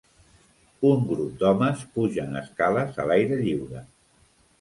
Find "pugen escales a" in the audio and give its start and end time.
1.97-3.07